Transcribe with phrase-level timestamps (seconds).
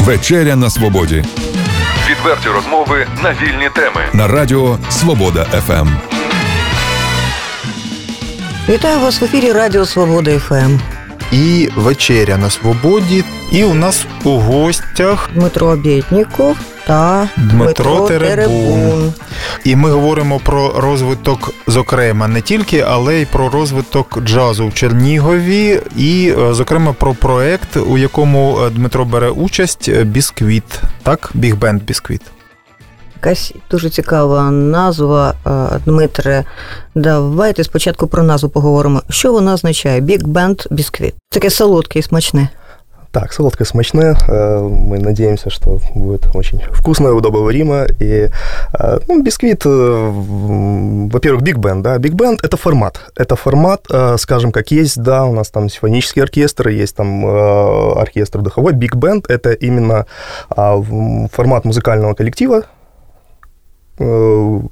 [0.00, 1.24] Вечеря на свободі.
[2.10, 4.00] Відверті розмови на вільні теми.
[4.12, 5.88] На радіо Свобода ФМ.
[8.68, 10.78] Вітаю вас в ефірі Радіо Свобода ФМ.
[11.32, 13.24] І вечеря на свободі.
[13.50, 16.56] І у нас у гостях Дмитро Обєтніков
[16.92, 19.12] та Дмитро, Дмитро Теребун.
[19.64, 25.80] І ми говоримо про розвиток, зокрема, не тільки, але й про розвиток джазу в Чернігові,
[25.96, 30.80] і, е, зокрема, про проект, у якому е, Дмитро бере участь е, Бісквіт.
[31.02, 32.22] Так, Бігбенд Бісквіт.
[33.14, 35.34] Якась дуже цікава назва,
[35.84, 36.44] Дмитре.
[36.94, 39.02] Давайте спочатку про назву поговоримо.
[39.10, 40.00] Що вона означає?
[40.00, 41.12] Big Band Biscuit.
[41.30, 42.48] Таке солодке і смачне.
[43.12, 44.16] Так, солодкое смачное.
[44.28, 47.86] Мы надеемся, что будет очень вкусное, удобоваримо.
[48.00, 48.30] И,
[49.06, 51.98] ну, бисквит, во-первых, Big Band, да.
[51.98, 53.00] Big Band– это формат.
[53.14, 53.86] Это формат,
[54.16, 58.72] скажем, как есть, да, у нас там симфонический оркестр, есть там оркестр духовой.
[58.72, 60.06] Big Band– это именно
[60.48, 62.81] формат музыкального коллектива, Э,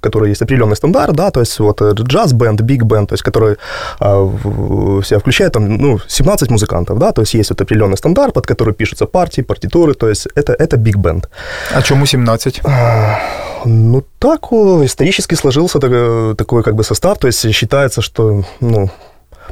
[0.00, 3.56] который есть определенный стандарт, да, то есть вот э, джаз-бенд, биг-бенд, то есть который
[3.98, 8.34] а, в себя включает там, ну, 17 музыкантов, да, то есть есть вот определенный стандарт,
[8.34, 11.28] под который пишутся партии, партитуры, то есть это, это биг-бенд.
[11.74, 12.60] А чому 17?
[12.64, 13.18] А,
[13.64, 18.90] ну, так исторически сложился такой, такой как бы состав, то есть считается, что, ну,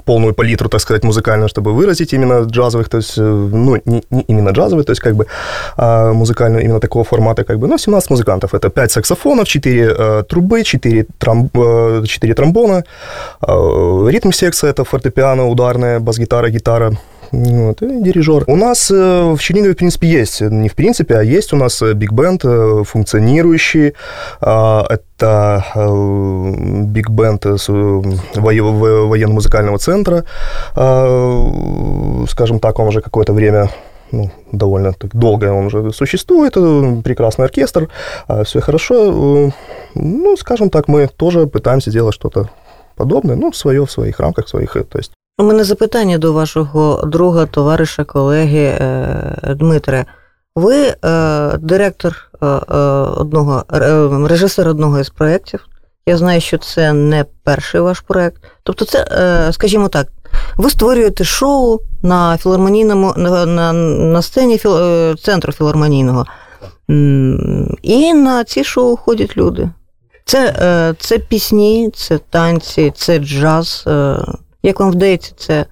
[0.04, 4.24] полную палитру, так сказать, музыкальную, чтобы выразить именно джазовых, то есть, э, ну, не, не
[4.28, 5.26] именно джазовые, то есть, как бы,
[5.76, 8.54] а музыкальную именно такого формата, как бы, ну, 17 музыкантов.
[8.54, 12.84] Это 5 саксофонов, 4 э, трубы, 4, тром, э, 4 тромбона,
[13.46, 16.92] э, ритм-секция, это фортепиано, ударная, бас-гитара, гитара,
[17.32, 18.44] вот, и дирижер.
[18.46, 21.82] У нас э, в Чернигове, в принципе, есть, не в принципе, а есть у нас
[21.82, 23.94] биг-бенд э, функционирующий.
[24.40, 30.24] А, это э, биг-бенд военно-музыкального центра.
[30.74, 33.70] А, скажем так, он уже какое-то время
[34.10, 36.54] ну, довольно долго он уже существует,
[37.04, 37.90] прекрасный оркестр,
[38.26, 39.52] а, все хорошо.
[39.94, 42.48] Ну, скажем так, мы тоже пытаемся делать что-то
[42.96, 47.02] подобное, ну, свое в своих рамках, в своих, то есть у мене запитання до вашого
[47.06, 50.04] друга, товариша, колеги е, Дмитре.
[50.56, 50.96] Ви е,
[51.58, 52.46] директор е,
[53.16, 53.64] одного,
[54.28, 55.66] режисер одного із проєктів.
[56.06, 58.42] Я знаю, що це не перший ваш проєкт.
[58.62, 59.06] Тобто, це,
[59.52, 60.06] скажімо так,
[60.56, 64.78] ви створюєте шоу на філармонійному на, на, на сцені філ,
[65.16, 66.26] центру філармонійного.
[67.82, 69.70] І на ці шоу ходять люди.
[70.24, 73.84] Це, Це пісні, це танці, це джаз.
[74.62, 75.66] Як вам вдається це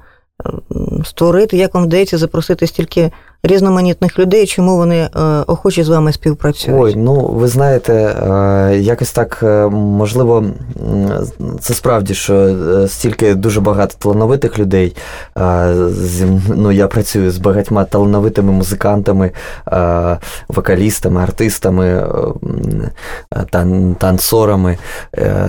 [1.05, 1.57] створити?
[1.57, 5.09] Як вам вдається запросити стільки різноманітних людей, чому вони е,
[5.47, 6.81] охочі з вами співпрацюють?
[6.81, 10.45] Ой, ну ви знаєте, е, якось так е, можливо,
[11.61, 12.57] це справді, що
[12.89, 14.97] стільки дуже багато талановитих людей.
[16.49, 19.31] Ну, я працюю з багатьма талановитими музикантами,
[20.49, 22.07] вокалістами, артистами,
[23.53, 24.79] тан- танцорами.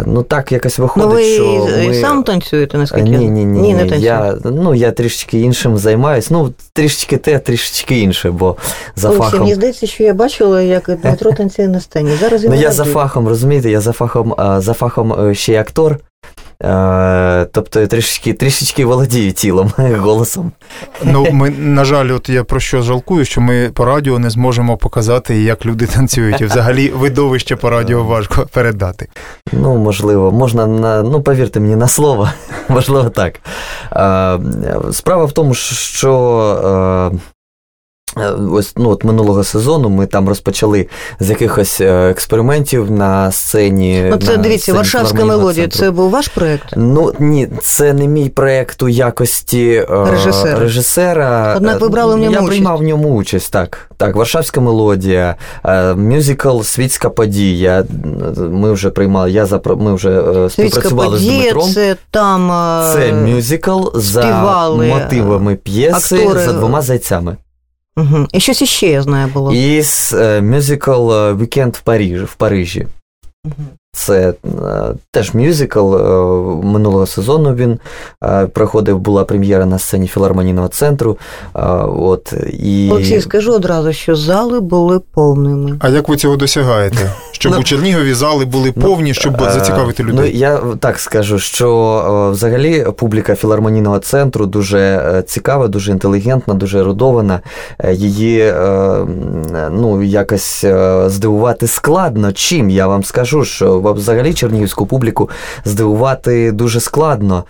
[0.06, 1.94] Ну так якось виходить, ну, ви що ми...
[1.94, 3.10] сам танцюєте, наскільки?
[3.10, 4.02] Ні, ні, ні, ні, не танцюю.
[4.02, 6.28] Я, ну, я трішечки іншим займаюся.
[6.32, 8.56] Ну, трішечки те, трішечки трішечки інше, бо
[8.96, 9.40] за Олексій, фахом...
[9.40, 12.12] Мені здається, що я бачила, як Дмитро танцює на сцені.
[12.20, 15.98] Зараз Ну я за фахом, розумієте, я за фахом, за фахом е, ще й актор.
[17.52, 20.52] Тобто трішечки трішечки володію тілом, голосом.
[21.04, 24.78] Ну, ми, на жаль, от я про що жалкую, що ми по радіо не зможемо
[24.78, 26.42] показати, як люди танцюють.
[26.42, 29.08] І взагалі видовище по радіо важко передати.
[29.52, 32.30] Ну, можливо, можна на ну повірте мені на слово,
[32.70, 33.40] можливо, так.
[34.92, 37.37] Справа в тому, що Е,
[38.52, 40.88] ось ну, от минулого сезону ми там розпочали
[41.20, 44.06] з якихось е, експериментів на сцені.
[44.10, 45.68] Ну, це на дивіться, сцені Варшавська мелодія.
[45.68, 46.74] Це був ваш проєкт?
[46.76, 50.60] Ну ні, це не мій проєкт у якості е, режисера.
[50.60, 51.54] режисера.
[51.58, 52.50] Однак ви брали в ньому Я участь?
[52.50, 53.90] приймав в ньому участь, так.
[53.98, 55.36] Так, Варшавська мелодія,
[55.96, 57.84] мюзикл Світська подія.
[58.38, 59.76] Ми вже приймали, я запро...
[59.76, 60.10] ми вже
[60.50, 61.70] співпрацювали Світська з Дмитром.
[61.74, 62.52] Це там
[62.94, 64.26] це мюзикл за
[64.78, 66.40] мотивами п'єси актори...
[66.46, 67.38] за двома зайцями.
[67.98, 68.28] Угу.
[68.34, 69.54] І щось іще я знаю було.
[69.54, 69.84] І
[70.42, 72.88] мюзикл Вікенд в Парижі в Парижі.
[73.46, 73.66] Угу.
[73.92, 74.34] Це
[75.12, 75.96] теж мюзикл
[76.64, 77.80] минулого сезону він
[78.54, 81.18] проходив, була прем'єра на сцені філармонійного центру.
[81.98, 82.90] От, і...
[82.92, 85.78] Олексій, скажу одразу, що зали були повними.
[85.80, 87.12] А як ви цього досягаєте?
[87.32, 90.32] Щоб ну, у Чернігові зали були ну, повні, щоб ну, зацікавити людей?
[90.34, 97.40] Ну, я так скажу, що взагалі публіка філармонійного центру дуже цікава, дуже інтелігентна, дуже ерудована.
[97.92, 98.54] Її
[99.72, 100.66] ну, якось
[101.06, 102.32] здивувати складно.
[102.32, 105.30] Чим я вам скажу, що взагалі чернігівську публіку
[105.66, 107.44] здивувати дуже складно.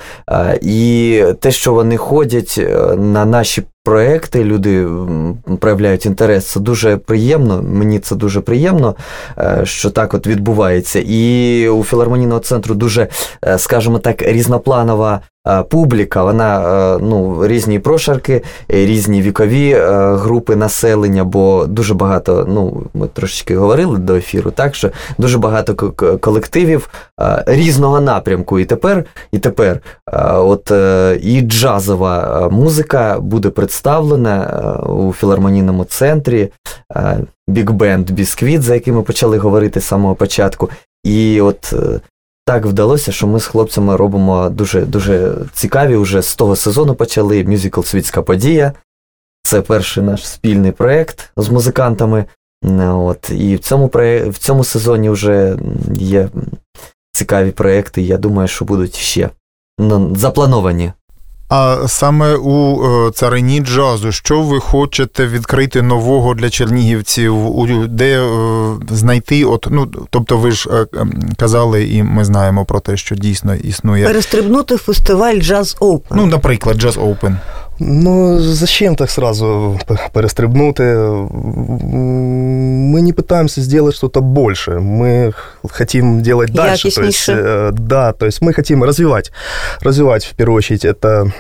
[0.62, 2.62] І те, що вони ходять
[2.98, 4.88] на наші проекти, люди
[5.60, 6.46] проявляють інтерес.
[6.46, 7.62] Це дуже приємно.
[7.62, 8.96] Мені це дуже приємно,
[9.38, 11.04] е, що так от відбувається.
[11.06, 13.08] І у філармонійного центру дуже,
[13.46, 15.37] е, скажімо так, різнопланова Е,
[15.70, 16.60] публіка, вона
[16.96, 18.42] е, ну, різні прошарки,
[18.74, 19.78] е, різні вікові
[20.14, 25.76] групи населення, бо дуже багато, ну, ми трошечки говорили до ефіру, так що дуже багато
[26.22, 26.90] колективів
[27.46, 28.60] різного напрямку.
[28.60, 29.80] І тепер, і тепер
[30.34, 30.72] от
[31.22, 36.50] і джазова музика буде представлена у філармонійному центрі.
[37.48, 40.70] Біг-бенд Бісквіт, за яким ми почали говорити з самого початку.
[41.04, 41.74] І от
[42.48, 45.96] так вдалося, що ми з хлопцями робимо дуже дуже цікаві.
[45.96, 48.74] Уже з того сезону почали мюзикл Світська подія.
[49.44, 52.26] Це перший наш спільний проєкт з музикантами.
[52.82, 53.92] От, І в цьому
[54.28, 55.58] в цьому сезоні вже
[55.94, 56.30] є
[57.12, 58.02] цікаві проєкти.
[58.02, 59.30] Я думаю, що будуть ще
[60.16, 60.92] заплановані.
[61.50, 67.36] А саме у е, царині джазу, що ви хочете відкрити нового для чернігівців,
[67.88, 68.30] де е,
[68.90, 69.46] знайти?
[69.46, 70.86] От ну тобто, ви ж е,
[71.38, 76.12] казали, і ми знаємо про те, що дійсно існує перестрибнути фестиваль Джаз Open.
[76.12, 77.36] Ну, наприклад, Джаз Open.
[77.80, 79.80] Ну, зачем так сразу
[80.14, 80.84] перестрибнути?
[82.92, 84.80] Мы не пытаемся сделать что-то больше.
[84.80, 85.34] Мы
[85.70, 86.92] хотим делать дальше.
[86.92, 89.32] То есть, э, да, то есть мы хотим развивать.
[89.82, 91.32] Развивать, в первую очередь, это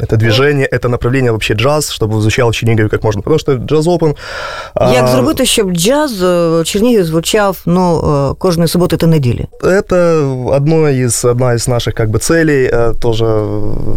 [0.00, 3.22] это движение, это направление вообще джаз, чтобы звучало в Чернігові як можна.
[3.22, 4.16] Потому що джаз Open...
[4.76, 5.06] Як а...
[5.06, 9.46] зробити, щоб джаз в Чернігові звучав ну, кожної суботи та неділі?
[9.62, 12.70] Это одно из, одна из наших как бы целей,
[13.00, 13.24] тоже,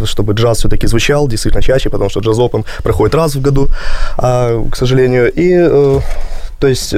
[0.06, 3.68] чтобы джаз все-таки звучал действительно чаще, потому что джаз Open проходит раз в году,
[4.72, 5.32] к сожалению.
[5.38, 5.70] И
[6.60, 6.96] то есть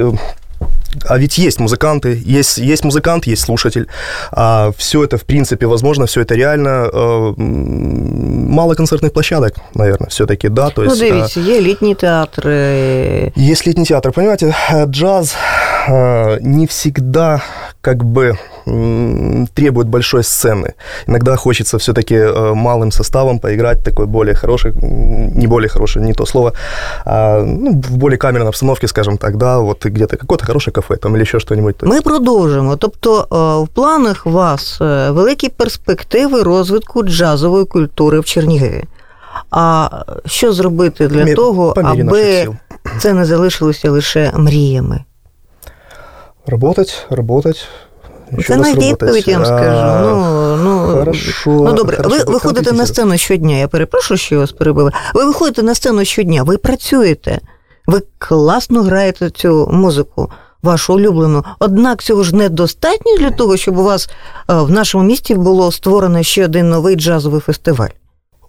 [1.08, 3.88] а ведь есть музыканты, есть, есть музыкант, есть слушатель.
[4.30, 6.88] А все это, в принципе, возможно, все это реально.
[6.92, 10.70] Э, мало концертных площадок, наверное, все-таки, да.
[10.70, 13.32] То ну, есть, дивіться, є літні театри.
[13.36, 14.12] Есть летний театр.
[14.12, 14.54] Понимаете,
[14.86, 15.36] джаз
[15.88, 17.42] э, не всегда
[17.80, 18.38] как бы
[19.54, 20.74] требует большой сцены.
[21.06, 26.26] Иногда хочется все-таки э, малым составом поиграть такой более хороший, не более хороший, не то
[26.26, 26.52] слово,
[27.04, 31.14] а, ну, в более камерной обстановке, скажем так, да, вот где-то какое-то хорошее кафе там
[31.14, 31.82] или еще что-нибудь.
[31.82, 32.76] Ми продовжимо.
[32.76, 33.26] Тобто
[33.70, 34.80] в планах вас
[35.10, 38.84] великі перспективи розвитку джазової культури в Чернігові.
[39.50, 39.88] А
[40.26, 42.48] що зробити для Мір, того, аби
[42.98, 45.04] це не залишилося лише мріями?
[46.49, 47.67] Работать, работать,
[48.47, 50.07] це на відповідь, я вам скажу.
[50.07, 51.49] Ну, ну, Хорошо.
[51.49, 54.91] Ну, добре, хорошо, ви виходите на сцену щодня, я перепрошую, що я вас перебила.
[55.13, 57.39] Ви виходите на сцену щодня, ви працюєте,
[57.87, 60.31] ви класно граєте цю музику,
[60.63, 61.43] вашу улюблену.
[61.59, 66.23] Однак цього ж недостатньо для того, щоб у вас е, в нашому місті було створено
[66.23, 67.89] ще один новий джазовий фестиваль.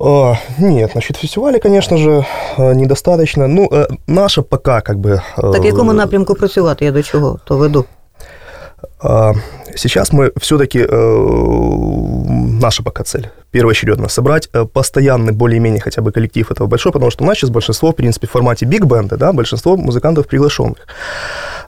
[0.01, 2.25] О, нет, насчет фестиваля, конечно же,
[2.57, 3.47] э, недостаточно.
[3.47, 5.21] Ну, э, наша пока как бы...
[5.37, 7.85] Э, так якому напрямку працювати, я до чого то веду?
[9.77, 16.51] Сейчас мы все-таки, э, наша пока цель, первоочередно, собрать э, постоянный, более-менее хотя бы коллектив
[16.51, 19.77] этого большой, потому что у нас сейчас большинство, в принципе, в формате биг-бенда, да, большинство
[19.77, 20.87] музыкантов приглашенных.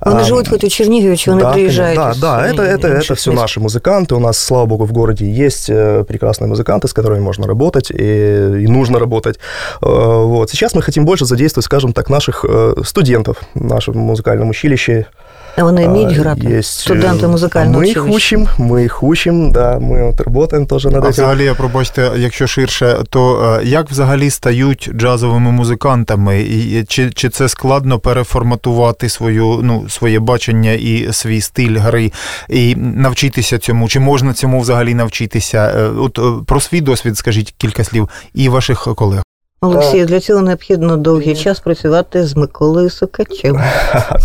[0.04, 1.96] Они а, живут хоть в Чернигове, чего да, приезжают.
[1.96, 4.14] Да, да, это, это, это все наши музыканты.
[4.14, 7.94] У нас, слава богу, в городе есть э, прекрасные музыканты, с которыми можно работать и,
[7.94, 9.38] и нужно работать.
[9.81, 10.50] Вот.
[10.50, 12.44] Сейчас мы хотим больше задействовать, скажем так, наших
[12.84, 15.06] студентов в нашем музыкальном училище,
[15.59, 16.51] Вони вміють грати?
[16.51, 21.05] Є, Студенти музикального Ми їх учимо, ми їх учимо, да, ми от працюємо теж над
[21.05, 26.41] А взагалі, пробачте, якщо ширше, то як взагалі стають джазовими музикантами?
[26.41, 32.13] І Чи чи це складно переформатувати свою, ну, своє бачення і свій стиль гри,
[32.49, 33.89] і навчитися цьому?
[33.89, 35.91] Чи можна цьому взагалі навчитися?
[35.99, 39.23] От Про свій досвід скажіть кілька слів і ваших колег.
[39.61, 43.61] Олексій, для цього необхідно довгий час працювати з Миколою Сукачем.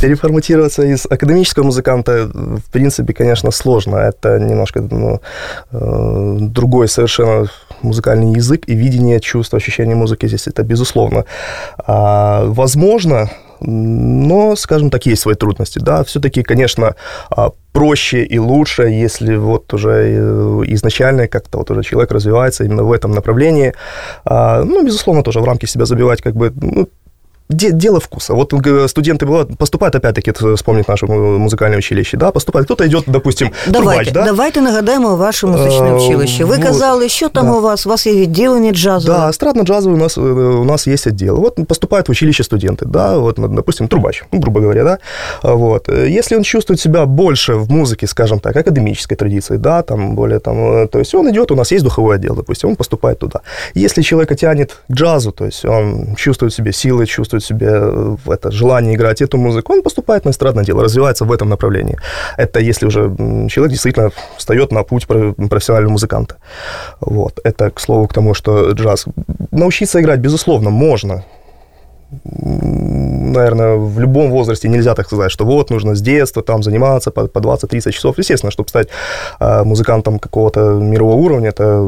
[0.00, 3.96] Переформатироваться из академического музыканта, в принципе, конечно, сложно.
[3.96, 5.20] Это немножко ну,
[5.72, 7.48] э, другой совершенно
[7.82, 11.24] музыкальный язык и видение, чувство, ощущение музыки здесь это безусловно.
[11.78, 13.28] А, возможно,
[13.61, 15.79] но, скажем так, есть свои трудности.
[15.79, 16.95] Да, все-таки, конечно,
[17.29, 22.83] а, проще и лучше, если вот уже э, изначально как-то вот уже человек развивается именно
[22.83, 23.73] в этом направлении.
[24.25, 26.87] А, ну, безусловно, тоже в рамки себя забивать как бы ну,
[27.52, 28.34] дело вкуса.
[28.34, 28.54] Вот
[28.86, 34.12] студенты бывают, поступают, опять-таки, вспомнить наше музыкальное училище, да, поступает, кто-то идет, допустим, давайте, трубач,
[34.12, 34.24] да?
[34.24, 36.44] Давайте нагадаємо ваше музичне училище.
[36.44, 37.52] Ви казали, що там да.
[37.52, 37.86] у вас?
[37.86, 39.18] У вас є відділення джазове?
[39.18, 41.36] Да, эстрадно-джазовый у нас, у нас есть отдел.
[41.36, 44.98] Вот поступают в училище студенты, да, вот, допустим, трубач, ну, грубо говоря, да,
[45.42, 45.88] вот.
[45.88, 50.88] Если он чувствует себя больше в музыке, скажем так, академической традиции, да, там, более там,
[50.88, 53.40] то есть он идет, у нас есть духовой отдел, допустим, он поступает туда.
[53.74, 58.51] Если человека тянет к джазу, то есть он чувствует себе силы, чувствует себе в это
[58.51, 61.97] желание играть эту музыку, он поступает на эстрадное дело, развивается в этом направлении.
[62.37, 63.15] Это если уже
[63.49, 66.35] человек действительно встает на путь профессионального музыканта.
[66.99, 67.39] Вот.
[67.43, 69.05] Это, к слову, к тому, что джаз.
[69.51, 71.23] Научиться играть, безусловно, можно
[73.31, 77.27] наверное, в любом возрасте нельзя так сказать, что вот нужно с детства там заниматься по,
[77.27, 78.17] по 20-30 часов.
[78.17, 78.87] Естественно, чтобы стать
[79.39, 81.81] э, музыкантом какого-то мирового уровня, это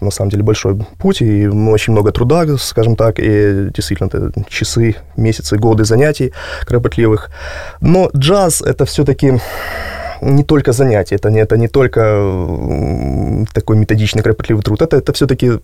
[0.00, 4.96] на самом деле большой путь и очень много труда, скажем так, и действительно это часы,
[5.16, 6.32] месяцы, годы занятий
[6.66, 7.30] кропотливых.
[7.80, 9.40] Но джаз это все-таки
[10.22, 12.00] не только занятие, это не, это не только
[13.52, 15.60] такой методичный, кропотливый труд, это, это все-таки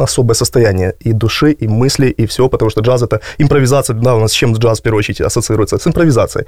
[0.00, 4.20] особое состояние и души, и мысли, и все, потому что джаз это импровизация, да, у
[4.20, 5.78] нас с чем джаз в первую очередь ассоциируется?
[5.78, 6.46] С импровизацией.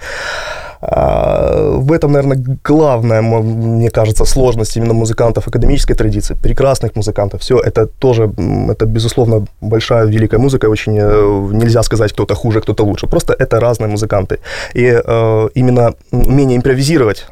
[0.83, 7.41] В этом, наверное, главная, мне кажется, сложность именно музыкантов академической традиции, прекрасных музыкантов.
[7.41, 8.33] Все это тоже,
[8.69, 10.67] это, безусловно, большая, великая музыка.
[10.67, 13.07] Очень э, нельзя сказать, кто-то хуже, кто-то лучше.
[13.07, 14.41] Просто это разные музыканты.
[14.75, 17.27] И э, именно умение импровизировать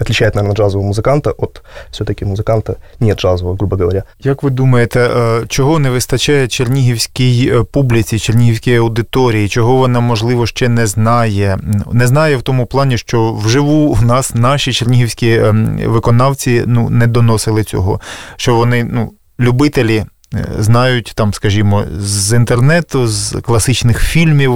[0.00, 4.02] отличает, наверное, джазового музиканта от все-таки музиканта не джазового, грубо говоря.
[4.20, 5.10] Як ви думаєте,
[5.48, 9.48] чого не вистачає чернігівській публіці, чернігівській аудиторії?
[9.48, 11.58] Чого вона, можливо, ще не знає?
[11.92, 15.40] Не знає в тому плані, що вживу в нас наші чернігівські
[15.86, 18.00] виконавці ну, не доносили цього,
[18.36, 20.04] що вони ну, любителі
[20.58, 24.52] знають там, скажімо, з інтернету, з класичних фільмів,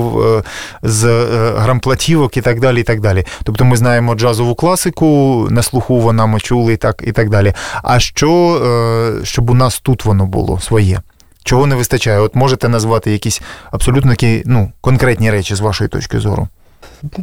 [0.82, 1.04] з
[1.56, 2.80] грамплатівок і так далі.
[2.80, 3.24] і так далі.
[3.44, 7.52] Тобто ми знаємо джазову класику, на слуху вона ми чули і так і так далі.
[7.82, 11.00] А що, щоб у нас тут воно було своє?
[11.44, 12.18] Чого не вистачає?
[12.18, 14.14] От можете назвати якісь абсолютно
[14.44, 16.48] ну, конкретні речі з вашої точки зору?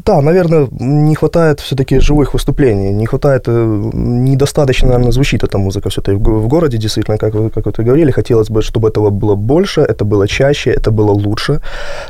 [0.06, 5.90] Да, наверное, не хватает все-таки живых выступлений, не хватает, э, недостаточно, наверное, звучит эта музыка
[5.90, 9.82] все-таки в городе, действительно, как вы, как вы говорили, хотелось бы, чтобы этого было больше,
[9.82, 11.62] это было чаще, это было лучше.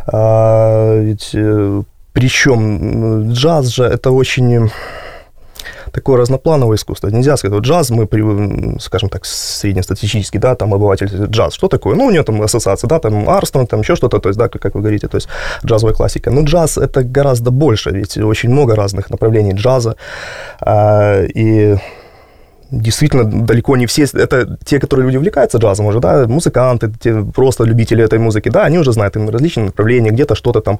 [0.08, 1.84] А, ведь э,
[2.14, 4.70] причем джаз же это очень
[5.94, 7.10] такое разноплановое искусство.
[7.10, 8.08] Нельзя сказать, вот джаз, мы,
[8.80, 11.96] скажем так, среднестатистический, да, там обыватель, джаз, что такое?
[11.96, 14.76] Ну, у него там ассоциация, да, там Армстронг, там еще что-то, то есть, да, как
[14.76, 15.30] вы говорите, то есть
[15.66, 16.32] джазовая классика.
[16.32, 19.96] Но джаз это гораздо больше, ведь очень много разных направлений джаза,
[20.60, 21.78] а, и
[22.82, 27.64] действительно далеко не все, это те, которые люди увлекаются джазом уже, да, музыканты, те просто
[27.64, 30.80] любители этой музыки, да, они уже знают им различные направления, где-то что-то там.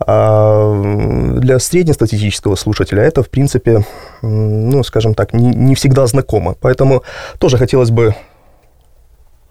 [0.00, 3.84] А для среднестатистического слушателя это, в принципе,
[4.22, 6.54] ну, скажем так, не, не всегда знакомо.
[6.60, 7.02] Поэтому
[7.38, 8.14] тоже хотелось бы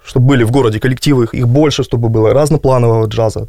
[0.06, 3.48] чтобы были в городе коллективы, их больше, чтобы было разнопланового джаза,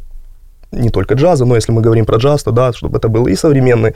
[0.71, 3.35] не только джаза, но если мы говорим про джаз, то да, чтобы это был и
[3.35, 3.93] современный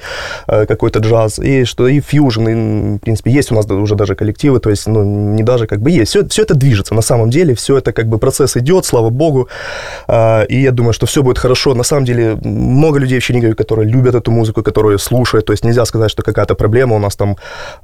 [0.48, 4.15] э, какой-то джаз, и что и фьюжн, и, в принципе, есть у нас уже даже
[4.15, 6.12] коллективы, то есть, ну, не даже как бы есть.
[6.12, 9.48] Все, все это движется на самом деле, все это как бы процесс идет, слава богу,
[10.08, 11.74] э, и я думаю, что все будет хорошо.
[11.74, 15.65] На самом деле, много людей в Чернигове, которые любят эту музыку, которые слушают, то есть
[15.65, 17.38] нельзя сказать, что какая-то проблема у нас там,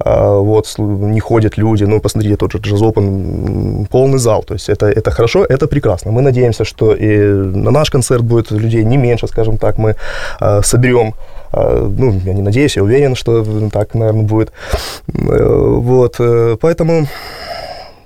[0.03, 4.69] э, вот, не ходят люди, ну, посмотрите, тот же джаз Open, полный зал, то есть
[4.69, 6.11] это, это хорошо, это прекрасно.
[6.11, 9.95] Мы надеемся, что и на наш концерт будет людей людей не меньше, скажем так, мы
[10.39, 11.13] э, соберем
[11.53, 14.51] э, ну, я не надеюсь, я уверен, что так, наверное, будет.
[15.07, 16.19] Э, вот,
[16.59, 17.07] поэтому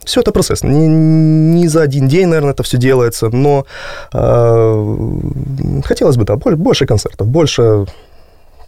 [0.05, 0.63] все это процесс.
[0.63, 3.65] Не, не за один день, наверное, это все делается, но
[4.13, 7.85] э, хотелось бы, да, больше концертов, больше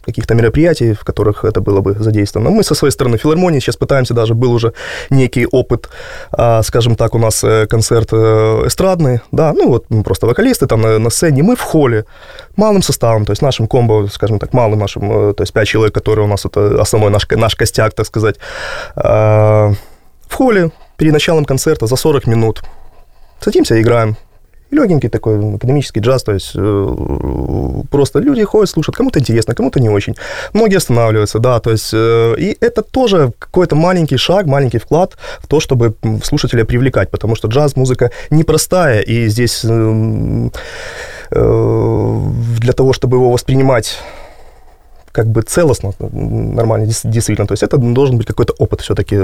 [0.07, 2.49] каких-то мероприятий, в которых это было бы задействовано.
[2.49, 4.71] Мы со своей стороны филармонии сейчас пытаемся, даже был уже
[5.09, 5.89] некий опыт,
[6.31, 10.81] а, скажем так, у нас э, концерт э, эстрадный, да, ну вот просто вокалисты там
[10.81, 12.05] на, на сцене, мы в холле,
[12.55, 15.93] малым составом, то есть нашим комбо, скажем так, малым нашим, э, то есть пять человек,
[15.93, 18.37] которые у нас, это основной наш, наш костяк, так сказать,
[18.95, 19.73] а,
[20.29, 22.63] в холле перед началом концерта за 40 минут
[23.41, 24.15] садимся и играем
[24.71, 29.89] легенький такой академический джаз, то есть э, просто люди ходят, слушают, кому-то интересно, кому-то не
[29.89, 30.15] очень.
[30.53, 35.47] Многие останавливаются, да, то есть э, и это тоже какой-то маленький шаг, маленький вклад в
[35.47, 40.49] то, чтобы слушателя привлекать, потому что джаз-музыка непростая, и здесь э,
[41.31, 43.97] для того, чтобы его воспринимать
[45.11, 47.47] как бы целостно, нормально, действительно.
[47.47, 49.17] То есть это должен быть какой-то опыт все-таки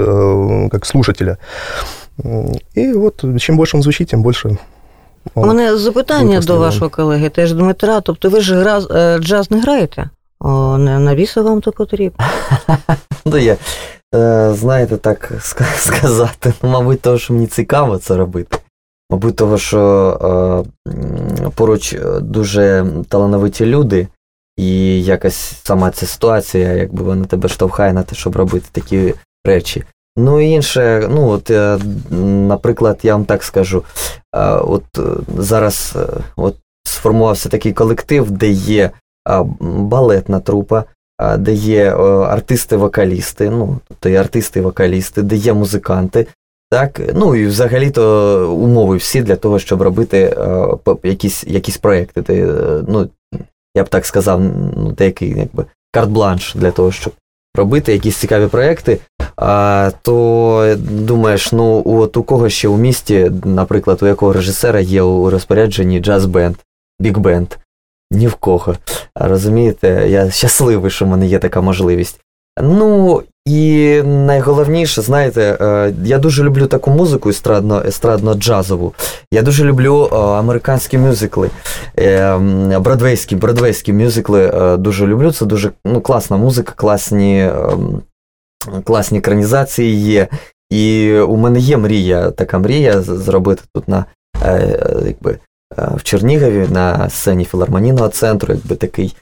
[0.68, 1.38] как слушателя.
[2.74, 4.58] И вот чем больше он звучит, тем больше
[5.34, 8.00] У мене запитання до вашого колеги, теж Дмитра.
[8.00, 10.10] Тобто ви ж гра, е, джаз не граєте?
[10.40, 12.26] О, не навіщо вам то потрібно?
[13.26, 13.56] Ну, я,
[14.14, 15.32] е, знаєте, так
[15.78, 18.58] сказати, ну, мабуть, того, що мені цікаво це робити.
[19.10, 24.08] Мабуть, того, що е, поруч дуже талановиті люди,
[24.56, 29.14] і якась сама ця ситуація, якби вона тебе штовхає на те, щоб робити такі
[29.44, 29.84] речі.
[30.16, 31.78] Ну і інше, ну от, е,
[32.20, 33.84] наприклад, я вам так скажу,
[34.34, 35.02] е, от е,
[35.38, 35.96] зараз
[36.36, 38.90] от сформувався такий колектив, де є
[39.60, 40.84] балетна трупа,
[41.38, 41.94] де є
[42.24, 46.26] артисти-вокалісти, ну, тобто і артисти вокалісти, де є музиканти.
[46.70, 50.36] Так, ну і взагалі-то умови всі для того, щоб робити
[51.02, 52.46] якісь якісь проекти.
[52.88, 53.08] Ну,
[53.76, 54.40] я б так сказав,
[54.76, 57.12] ну, деякий якби карт-бланш для того, щоб
[57.54, 58.98] робити якісь цікаві проекти,
[60.02, 65.30] то думаєш, ну от у кого ще у місті, наприклад, у якого режисера є у
[65.30, 66.54] розпорядженні джаз-бенд,
[67.00, 67.48] біг-бенд.
[68.10, 68.74] Ні в кого.
[69.14, 72.20] Розумієте, я щасливий, що в мене є така можливість.
[72.62, 78.92] Ну, і найголовніше, знаєте, е, я дуже люблю таку музику естрадно, естрадно-джазову.
[79.32, 81.50] Я дуже люблю е, американські мюзикли,
[81.98, 82.38] е,
[82.78, 85.32] бродвейські бродвейські мюзикли дуже люблю.
[85.32, 87.50] Це дуже ну, класна музика, класні
[88.84, 90.28] класні екранізації є.
[90.70, 94.04] І у мене є мрія, така мрія зробити тут на
[95.06, 95.38] якби,
[95.96, 99.16] в Чернігові на сцені філармонійного центру, якби такий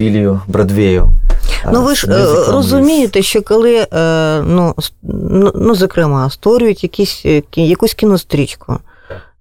[0.00, 1.08] філію Бродвею.
[1.72, 7.42] Ну ви ж е, розумієте, що коли, е, ну, ну, ну, зокрема, створюють якісь, е,
[7.56, 8.78] якусь кінострічку,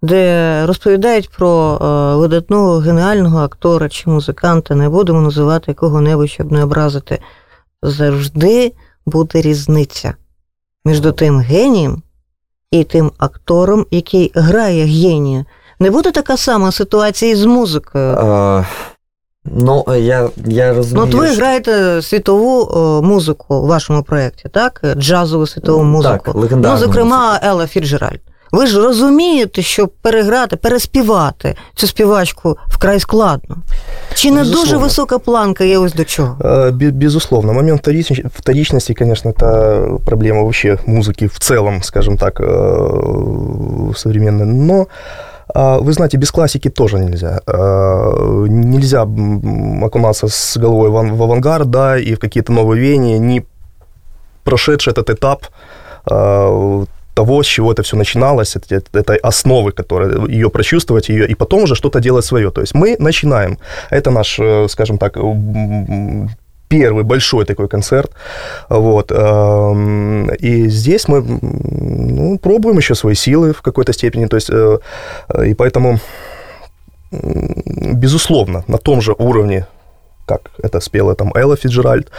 [0.02, 1.78] де розповідають про
[2.18, 7.20] видатного геніального актора чи музиканта, не будемо називати кого-небудь, щоб не образити,
[7.82, 8.74] завжди
[9.06, 10.14] буде різниця
[10.86, 12.02] між тим генієм
[12.72, 15.46] і тим актором, який грає генія.
[15.80, 18.16] Не буде така сама ситуація з музикою.
[18.20, 18.64] А...
[19.46, 21.06] Ну, я я розумію.
[21.12, 21.36] Ну, от ви що...
[21.36, 24.82] граєте світову музику у вашому проєкті, так?
[24.98, 26.20] Джазову світову музику.
[26.26, 27.46] Так, легендарну Ну, зокрема, музику.
[27.48, 28.20] Елла Фіджеральд.
[28.52, 33.58] Ви ж розумієте, що переграти, переспівати цю співачку вкрай складно.
[34.14, 34.66] Чи не Безусловно.
[34.72, 36.38] дуже висока планка є ось до чого?
[36.72, 37.54] Безусловно.
[37.54, 37.82] Момент
[38.36, 42.38] вторичности, конечно, это проблема вообще музыки в целом, скажем так,
[43.96, 44.46] современной.
[44.48, 44.88] Но
[45.54, 47.42] вы знаете, без классики тоже нельзя.
[47.46, 53.46] А, нельзя окунаться с головой в авангард, да, и в какие-то новые веяния, не
[54.44, 55.48] прошедший этот этап
[56.06, 61.64] а, того, с чего это все начиналось, этой основы, которая ее прочувствовать, ее, и потом
[61.64, 62.50] уже что-то делать свое.
[62.50, 63.58] То есть мы начинаем.
[63.92, 65.18] Это наш, э, скажем так,
[66.74, 68.12] первый большой такой концерт.
[68.70, 69.12] Вот.
[69.12, 74.26] И здесь мы ну, пробуем еще свои силы в какой-то степени.
[74.26, 74.80] То есть, э,
[75.46, 76.00] и поэтому,
[77.12, 79.68] безусловно, на том же уровне
[80.26, 82.10] как это спела там Элла Фиджеральд.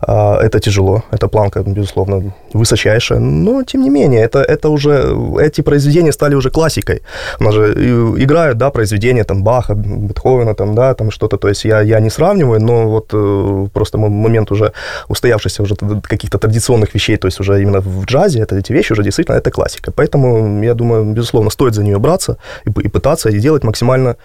[0.00, 5.60] А, это тяжело, эта планка, безусловно, высочайшая, но, тем не менее, это, это уже, эти
[5.60, 7.02] произведения стали уже классикой.
[7.40, 7.72] У нас же
[8.18, 12.10] играют, да, произведения там Баха, Бетховена, там, да, там что-то, то есть я, я не
[12.10, 14.72] сравниваю, но вот э, просто момент уже
[15.08, 19.02] устоявшихся уже каких-то традиционных вещей, то есть уже именно в джазе, это, эти вещи уже
[19.02, 19.92] действительно, это классика.
[19.92, 24.16] Поэтому, я думаю, безусловно, стоит за нее браться и, и пытаться, и делать максимально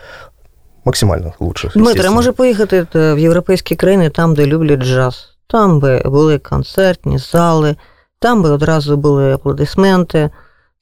[0.87, 1.71] максимально лучше.
[1.75, 5.37] Дмитре, може поїхати в європейські країни, там, де люблять джаз.
[5.47, 7.75] Там би були концертні зали,
[8.19, 10.29] там би одразу були аплодисменти,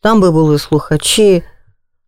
[0.01, 1.43] там би були слухачі.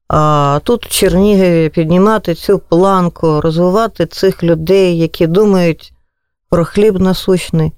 [0.07, 5.93] А тут в Чернігові піднімати цю планку, розвивати цих людей, які думають
[6.49, 7.71] про хліб насущний.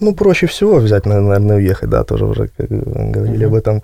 [0.00, 3.46] Ну, проще всего взять, наверное, уехать, да, тоже уже как говорили mm-hmm.
[3.46, 3.82] об этом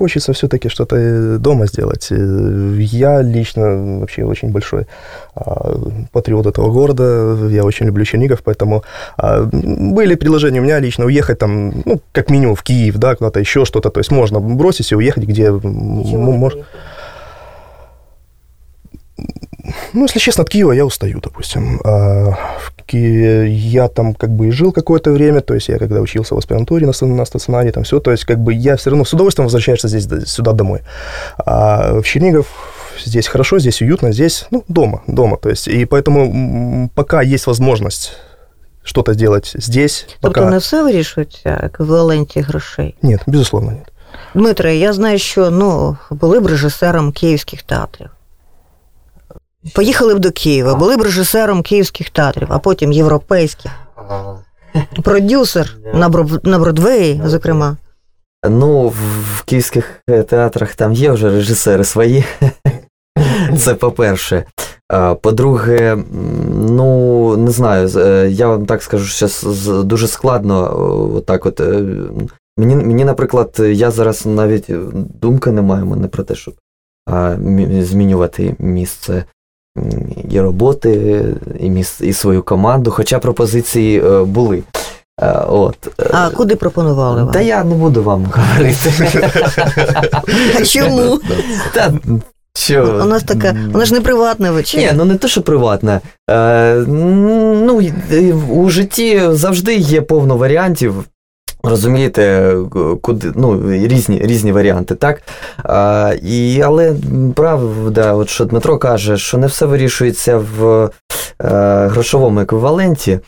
[0.00, 2.08] хочется все-таки что-то э, дома сделать.
[2.10, 4.86] Э, я лично вообще очень большой
[5.34, 5.74] а,
[6.12, 8.82] патриот этого города, я очень люблю Чернигов, поэтому
[9.18, 13.40] а, были предложения у меня лично уехать там, ну, как минимум в Киев, да, куда-то
[13.40, 16.64] еще что-то, то есть можно бросить и уехать, где можно
[19.93, 21.81] Ну, если честно, от Киева я устаю, допустим.
[21.83, 26.01] А, в Киеве я там как бы и жил какое-то время, то есть я когда
[26.01, 29.05] учился в аспирантуре на, на стационаре, там все, то есть как бы я все равно
[29.05, 30.81] с удовольствием возвращаешься здесь, сюда домой.
[31.37, 32.47] А в Чернигов
[33.03, 38.13] здесь хорошо, здесь уютно, здесь, ну, дома, дома, то есть, и поэтому пока есть возможность
[38.83, 40.05] что-то делать здесь.
[40.21, 40.51] Тобто пока...
[40.51, 42.95] не все вирішується еквіваленті грошей?
[43.01, 43.91] Нет, безусловно, нет.
[44.33, 48.09] Дмитре, я знаю, що ну, були б режисером київських театрів.
[49.74, 53.70] Поїхали б до Києва, були б режисером київських театрів, а потім європейських.
[55.02, 55.76] Продюсер
[56.42, 57.76] на Бродвеї, зокрема.
[58.48, 62.24] Ну, в київських театрах там є вже режисери свої.
[63.58, 64.44] Це по-перше.
[65.20, 65.98] По-друге,
[66.54, 67.88] ну не знаю,
[68.28, 69.28] я вам так скажу, що
[69.82, 71.22] дуже складно.
[71.26, 71.60] так от.
[72.56, 74.66] Мені, мені, наприклад, я зараз навіть
[75.20, 76.54] думки не маю мене про те, щоб
[77.82, 79.24] змінювати місце
[80.30, 81.24] і роботи,
[81.60, 84.62] і місце, і свою команду, хоча пропозиції е, були.
[85.22, 85.76] Е, от.
[86.12, 87.32] А куди пропонували вам?
[87.32, 88.92] Та я не буду вам говорити.
[90.64, 91.18] Чому?
[91.74, 91.92] Та,
[92.54, 93.00] що?
[93.02, 94.82] У нас така, вона ж не приватна вечеря.
[94.82, 96.00] Ні, ну не те, що приватна.
[96.30, 97.82] Е, Ну,
[98.50, 100.94] у житті завжди є повно варіантів.
[101.62, 102.54] Розумієте,
[103.02, 105.22] куди ну, різні різні варіанти, так?
[105.64, 106.94] А, і, Але
[107.34, 110.90] правда, от що Дмитро каже, що не все вирішується в е,
[111.86, 113.20] грошовому еквіваленті.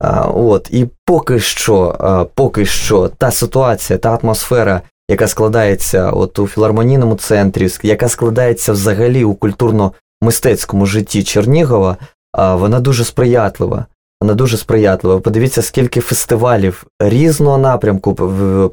[0.00, 6.38] А, от, І поки що, а, поки що та ситуація, та атмосфера, яка складається от
[6.38, 11.96] у філармонійному центрі, яка складається взагалі у культурно-мистецькому житті Чернігова,
[12.32, 13.86] а, вона дуже сприятлива.
[14.20, 15.20] Вона дуже сприятлива.
[15.20, 18.14] Подивіться, скільки фестивалів різного напрямку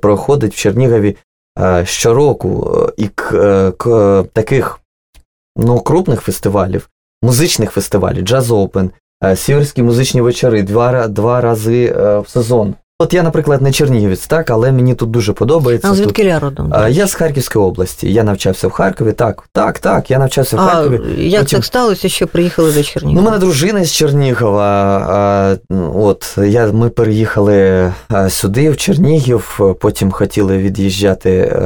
[0.02, 1.16] проходить в Чернігові
[1.60, 4.80] е, щороку, е, і е, к таких
[5.56, 6.90] ну, крупних фестивалів,
[7.22, 8.90] музичних фестивалів, джаз-опен,
[9.36, 12.76] Сіверські музичні вечори два два рази в сезон.
[13.00, 15.88] От я, наприклад, не чернігівець, так, але мені тут дуже подобається.
[15.92, 16.74] А звідки я родом?
[16.90, 18.14] Я з Харківської області.
[18.14, 19.12] Я навчався в Харкові.
[19.12, 20.12] Так, так, так.
[20.12, 21.30] Я навчався в а Харкові.
[21.30, 21.58] Як Потім...
[21.58, 23.22] так сталося, що приїхали до Чернігова?
[23.22, 24.66] Ну, у мене дружина з Чернігова.
[25.10, 25.56] А,
[25.94, 27.94] От я ми переїхали
[28.30, 29.60] сюди, в Чернігів.
[29.82, 31.60] Потім хотіли від'їжджати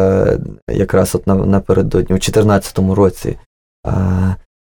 [0.72, 3.38] якраз от напередодні, у 2014 році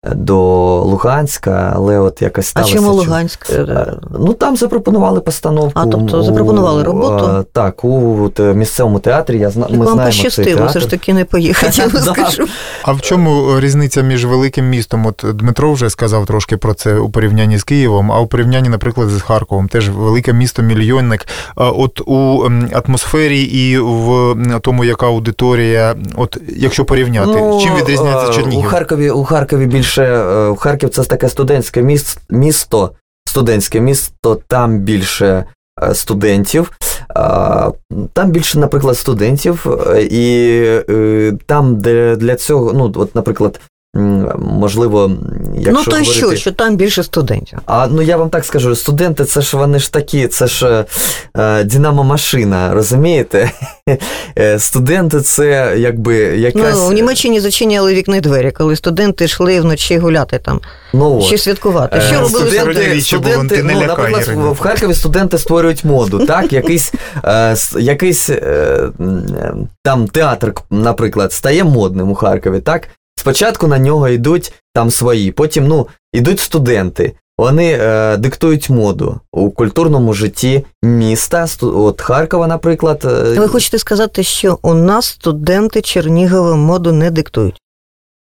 [0.05, 0.37] до
[0.81, 2.73] Луганська, але от якось сталося.
[2.75, 3.51] А чому Луганськ?
[3.51, 5.81] Е, ну там запропонували постановку.
[5.81, 7.47] А тобто запропонували роботу?
[7.53, 9.39] Так, у місцевому театрі.
[9.39, 9.67] Я зна...
[9.67, 11.73] Так ми вам знаємо пощастило, все ж таки не поїхати.
[11.95, 12.47] я скажу.
[12.83, 15.07] А в чому різниця між великим містом?
[15.07, 19.09] От Дмитро вже сказав трошки про це у порівнянні з Києвом, а у порівнянні, наприклад,
[19.09, 21.27] з Харковом, теж велике місто, мільйонник.
[21.57, 28.67] От у атмосфері і в тому, яка аудиторія, от якщо порівняти, ну, чим відрізняється Чернігів?
[28.67, 31.99] У Харкові у Харкові більш більше е, Харків це таке студентське
[32.31, 32.93] місто,
[33.25, 35.45] студентське місто, там більше
[35.83, 36.73] е, студентів.
[38.13, 43.61] Там більше, наприклад, студентів, е, і там де для цього, ну, от, наприклад,
[44.39, 45.11] можливо,
[45.55, 46.13] якщо Ну, то говорити...
[46.13, 47.59] що, що там більше студентів?
[47.67, 50.85] А ну я вам так скажу: студенти, це ж вони ж такі, це ж
[51.37, 53.51] е, Динамо-машина, розумієте?
[54.39, 56.77] Е, студенти це якби якась.
[56.77, 60.61] Ну, в Німеччині зачиняли вікна двері, коли студенти йшли вночі гуляти там.
[60.93, 62.01] Ну, Чи святкувати.
[62.01, 63.01] Що е, робили студенти?
[63.01, 66.53] студенти ну, наприклад, в, в Харкові студенти створюють моду, так?
[66.53, 66.93] Якийсь
[67.25, 68.81] е, якийсь е,
[69.83, 72.89] там театр, наприклад, стає модним у Харкові, так?
[73.19, 77.15] Спочатку на нього йдуть там свої, потім ну, йдуть студенти.
[77.39, 83.03] Вони е, диктують моду у культурному житті міста, от Харкова, наприклад.
[83.05, 87.61] Е, Ви хочете сказати, що у нас студенти Чернігова моду не диктують?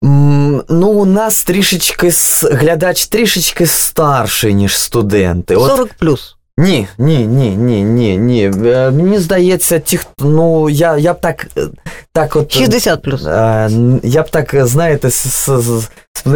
[0.02, 2.12] Ну, у нас трішечки
[2.52, 5.56] глядач трішечки старший, ніж студенти.
[5.56, 6.36] 40 плюс.
[6.60, 8.52] Ні, ні, ні, ні, ні, ні.
[8.66, 11.48] Е, мені здається, ті, хто ну я я б так.
[11.58, 11.68] Е,
[12.14, 12.52] так от...
[12.52, 13.26] 60 плюс.
[13.26, 13.70] Е,
[14.04, 15.90] я б так, знаєте, з, з,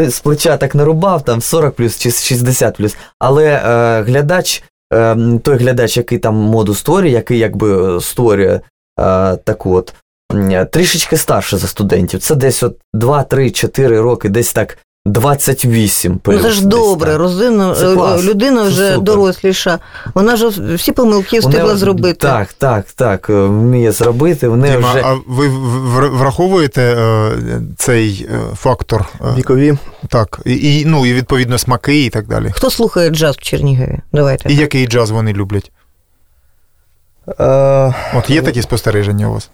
[0.10, 2.96] з плеча так не рубав, там 40 плюс чи 60 плюс.
[3.20, 8.60] Але е, глядач, е, той глядач, який там моду створює, який якби створює
[9.00, 9.94] е, таку от.
[10.72, 12.20] Трішечки старше за студентів.
[12.20, 16.36] Це десь от 2-3-4 роки, десь так 28 плюс.
[16.36, 19.80] Ну, це ж добре, розина, е, людина вже доросліша,
[20.14, 22.28] вона ж всі помилки встигла Вони, зробити.
[22.28, 24.48] Так, так, так, е, вміє зробити.
[24.48, 25.02] Вони Діма, вже...
[25.06, 25.48] А ви
[26.08, 27.32] враховуєте е,
[27.78, 29.06] цей е, фактор?
[29.38, 29.78] Вікові?
[30.10, 32.52] Так, і, ну, і відповідно смаки і так далі.
[32.54, 34.00] Хто слухає джаз в Чернігові?
[34.14, 34.54] Давайте.
[34.54, 35.72] І який джаз вони люблять?
[37.38, 37.92] А...
[38.16, 39.50] От є такі спостереження у вас?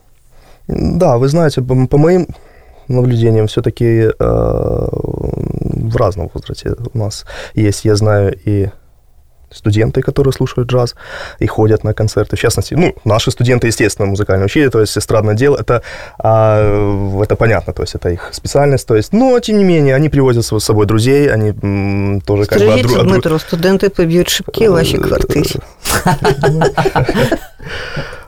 [0.68, 2.28] Да, вы знаете, по, по моим
[2.90, 8.70] наблюдениям все-таки э, в разном возрасте у нас есть, я знаю, и
[9.52, 10.96] студенты, которые слушают джаз
[11.40, 12.36] и ходят на концерты.
[12.36, 15.82] В частности, ну, наши студенты, естественно, музыкальное учили, то есть эстрадное дело, это,
[16.18, 20.10] а, это понятно, то есть это их специальность, то есть, но, тем не менее, они
[20.10, 22.90] привозят с собой друзей, они м, тоже Скажите, как бы...
[22.90, 25.62] Скажите, Дмитро, студенты побьют шибки в вашей квартире.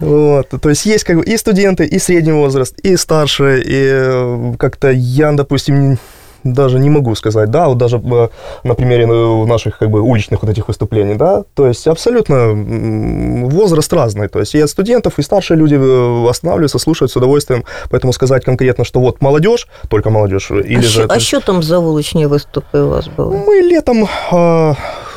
[0.00, 4.54] Вот, то есть есть как бы и студенты, и средний возраст, и старшие, и э,
[4.58, 5.98] как-то я, допустим,
[6.44, 8.28] даже не могу сказать, да, вот даже э,
[8.64, 12.52] на примере ну, наших как бы уличных вот этих выступлений, да, то есть абсолютно
[13.48, 17.64] возраст разный, то есть и от студентов, и старшие люди э, останавливаются, слушают с удовольствием,
[17.90, 21.06] поэтому сказать конкретно, что вот молодежь, только молодежь, или а же...
[21.08, 23.36] А що там за вуличні виступи у вас були?
[23.36, 24.08] Мы летом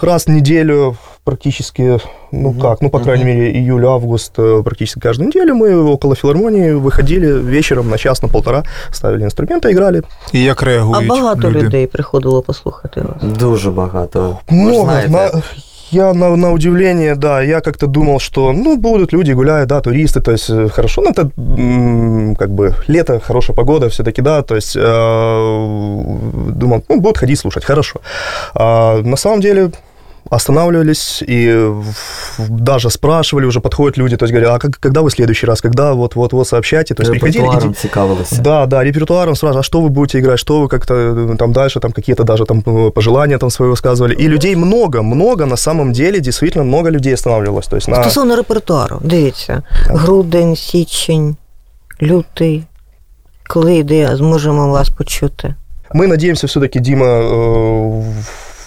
[0.02, 2.00] раз в неделю практически,
[2.32, 2.62] ну mm-hmm.
[2.62, 3.36] как, ну, по крайней mm-hmm.
[3.36, 8.63] мере, июль-август, э, практически каждую неделю мы около филармонии выходили вечером на час, на полтора,
[8.92, 10.02] ставили инструменты, играли.
[10.34, 11.60] І як реагують А багато люди?
[11.60, 13.40] людей приходило послухати вас?
[13.40, 14.38] Дуже багато.
[14.50, 14.84] Много.
[14.84, 15.12] знаєте.
[15.12, 15.42] На,
[15.92, 20.22] я на, на удивление, да, я как-то думал, что, ну, будут люди гуляют, да, туристы,
[20.22, 21.30] то есть э, хорошо, ну, это
[22.36, 24.82] как бы лето, хорошая погода все-таки, да, то есть э,
[26.56, 28.00] думал, ну, будут ходить слушать, хорошо.
[28.54, 29.72] А, на самом деле
[30.31, 31.53] останавливались и
[32.38, 35.46] в- даже спрашивали, уже подходят люди, то есть говорят, а как, когда вы в следующий
[35.46, 38.42] раз, когда вот-вот-вот сообщайте, то есть приходили, Репертуаром иди- цікавилися.
[38.42, 41.81] да, да, репертуаром сразу, а что вы будете играть, что вы как-то э, там дальше,
[41.81, 44.14] там какие-то даже там э, пожелания там свои высказывали.
[44.14, 47.66] И людей много, много, на самом деле, действительно много людей останавливалось.
[47.66, 47.96] То есть на...
[48.03, 51.37] Стосовно репертуару, дивіться, грудень, січень,
[52.03, 52.64] лютий.
[53.48, 55.55] Коли йде, зможемо вас почути.
[55.94, 58.03] Мы надеемся все-таки, Дима, э,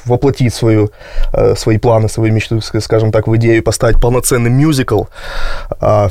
[0.05, 0.89] воплотить свою,
[1.33, 5.01] э, свои планы, свою мечту, ск- скажем так, в идею поставить полноценный мюзикл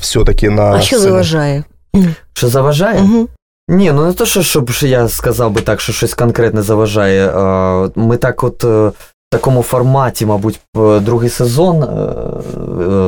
[0.01, 1.11] все-таки на А що сцене.
[1.11, 1.65] заважає?
[2.33, 3.03] Що заважає?
[3.03, 3.29] Угу.
[3.69, 7.29] Ні, ну не то, що щоб ж я сказав би так, що щось конкретне заважає.
[7.29, 8.93] Е, Ми так, от е, в
[9.31, 11.87] такому форматі, мабуть, п- другий сезон е,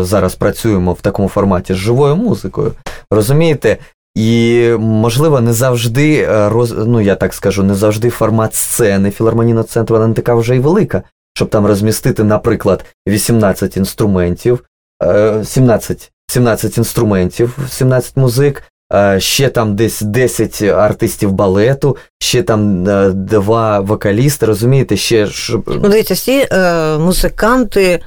[0.00, 2.72] е, зараз працюємо в такому форматі з живою музикою.
[3.10, 3.76] Розумієте?
[4.15, 6.71] і, можливо, не завжди е, роз...
[6.71, 10.59] ну я так скажу, не завжди формат сцени філармонійного центру вона не така вже й
[10.59, 11.03] велика,
[11.35, 14.63] щоб там розмістити, наприклад, 18 інструментів,
[15.03, 22.83] е, 17, 17 інструментів, 17 музик, е, ще там десь 10 артистів балету, ще там
[23.25, 25.27] два вокалісти, розумієте, ще.
[25.67, 27.99] Ну, дивіться, всі е, музиканти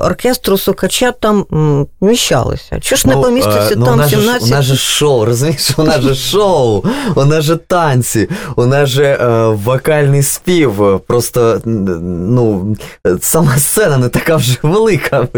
[0.00, 1.46] оркестру Сукача там
[2.00, 2.80] вміщалися.
[2.80, 4.48] Чого ж не поміститься е, ну, там у нас же ж- 17?
[4.48, 8.88] У нас же шоу, розумієш, у нас же шоу, у нас же танці, у нас
[8.88, 11.00] же е, вокальний спів.
[11.06, 12.76] Просто ну,
[13.20, 15.28] сама сцена не така вже велика.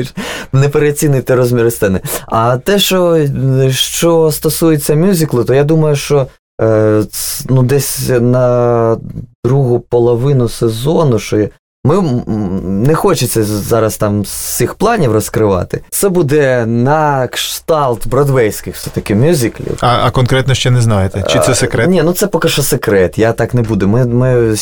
[0.53, 2.01] Не переоцінюйте розміри сцени.
[2.27, 3.27] А те, що,
[3.71, 6.27] що стосується мюзиклу, то я думаю, що
[6.63, 7.03] е,
[7.49, 8.97] ну, десь на
[9.45, 11.49] другу половину сезону, що
[11.87, 12.23] ми
[12.65, 15.81] не хочеться зараз там з цих планів розкривати.
[15.91, 19.79] Це буде на кшталт бродвейських все-таки мюзиклів.
[19.81, 21.25] А, а конкретно ще не знаєте?
[21.29, 21.89] Чи це секрет?
[21.89, 23.19] Ні, ну це поки що секрет.
[23.19, 23.89] Я так не буду.
[23.89, 24.57] Ми, ми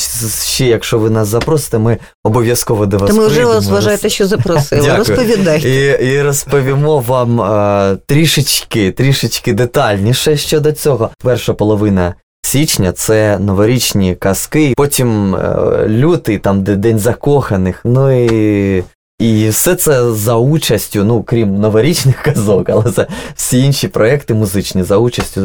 [0.44, 4.26] ще, якщо ви нас запросите, ми обов'язково до вас Та ми вже вас вважаєте, що
[4.26, 4.96] запросили.
[4.96, 5.68] Розповідайте.
[5.68, 11.10] І, і розповімо вам е, трішечки, трішечки детальніше щодо цього.
[11.22, 17.80] Перша половина січня це новорічні казки, потім е, лютий, там де День закоханих.
[17.84, 18.84] Ну і.
[19.18, 24.82] І все це за участю, ну крім новорічних казок, але це всі інші проекти музичні
[24.82, 25.40] за участю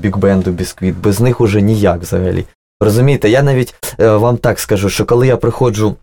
[0.00, 0.96] бікбенду Бісквіт.
[0.96, 2.44] Без них уже ніяк взагалі.
[2.80, 5.96] Розумієте, я навіть е, вам так скажу, що коли я приходжу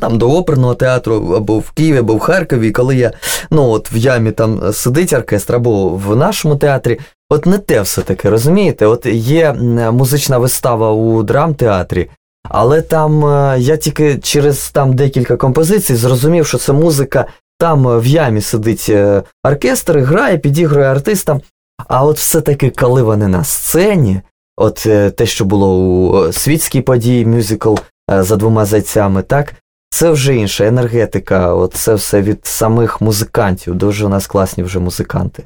[0.00, 3.12] там до оперного театру або в Києві, або в Харкові, коли я
[3.50, 6.98] ну от в ямі там сидить оркестр, або в нашому театрі,
[7.30, 8.86] от не те все таки, розумієте?
[8.86, 9.52] От є
[9.92, 12.10] музична вистава у драмтеатрі,
[12.48, 17.26] але там е, я тільки через там декілька композицій зрозумів, що це музика.
[17.58, 21.40] Там е, в ямі сидить е, оркестр, грає, підігрує артистам.
[21.88, 24.20] А от все-таки, коли вони на сцені,
[24.56, 24.74] от
[25.16, 27.74] те, що було у світській події, мюзикл
[28.08, 29.54] за двома зайцями, так,
[29.90, 33.74] це вже інша енергетика, от це все від самих музикантів.
[33.74, 35.44] Дуже у нас класні вже музиканти.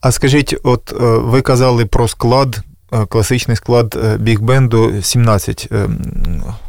[0.00, 2.60] А скажіть, от е, ви казали про склад,
[2.92, 5.98] е, класичний склад е, бігбенду 17 е, м,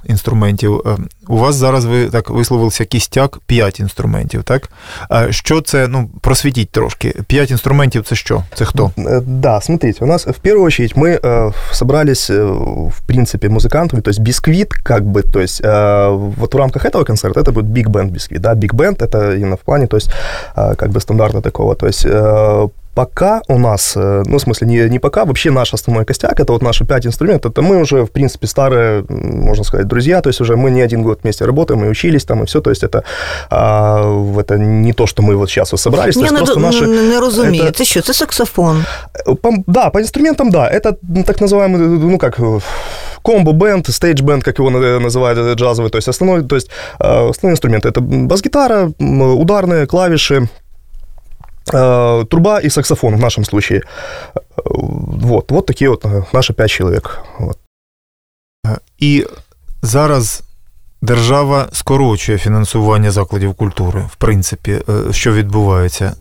[0.06, 0.82] інструментів.
[0.86, 4.70] Е, У вас зараз ви так висловився кістяк 5 інструментів, так?
[5.10, 5.88] А що це?
[5.88, 7.16] Ну, просвітіть трошки.
[7.28, 8.44] 5 інструментів це що?
[8.56, 8.92] Це хто?
[8.98, 12.44] Э, Да, смотрите, у нас в первую очередь мы э, собрались, э,
[12.90, 17.04] в принципе, музыкантами, то есть бисквит, как бы, то есть э, вот в рамках этого
[17.06, 20.10] концерта это будет биг бенд бисквит, да, биг бенд это именно в плане, то есть
[20.56, 22.68] э, как бы стандарта такого, то есть э,
[23.01, 26.53] пока у нас, э, ну, в смысле, не, не пока, вообще наш основной костяк, это
[26.53, 30.41] вот наши пять инструментов, это мы уже, в принципе, старые, можно сказать, друзья, то есть
[30.41, 33.03] уже мы не один год вместе работаем, мы учились там и все, то есть это,
[33.51, 34.03] а,
[34.39, 36.61] это не то, что мы вот сейчас вот собрались, то Я есть не, просто до-
[36.61, 36.87] наши...
[36.87, 37.65] не, не розумію.
[37.65, 38.03] это- Це що?
[38.03, 38.85] Це саксофон.
[39.43, 40.71] По, да, по инструментам, да.
[40.75, 40.93] Это
[41.27, 42.61] так называемый, ну как, э,
[43.23, 45.91] комбо-бенд, стейдж-бенд, как его на- называют э, джазовый.
[45.91, 50.47] То есть основной, то есть э, основные инструменты это бас-гитара, ударные клавиши, э,
[51.71, 53.83] труба и саксофон в нашем случае.
[54.65, 57.21] Вот, вот такие вот э, наши пять человек.
[57.39, 57.59] Вот.
[58.99, 59.27] І
[59.83, 60.43] зараз
[61.03, 66.13] держава скорочує фінансування закладів культури, в принципі, е, що відбувається